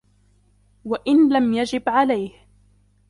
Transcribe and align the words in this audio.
وَإِنْ 0.85 1.33
لَمْ 1.33 1.53
يَجِبْ 1.53 1.83
عَلَيْهِ 1.89 2.31